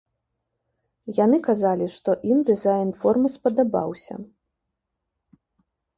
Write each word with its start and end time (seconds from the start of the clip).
Яны 1.17 1.37
казалі, 1.49 1.85
што 1.97 2.15
ім 2.35 2.39
дызайн 2.47 2.89
формы 3.03 3.27
спадабаўся. 3.35 4.21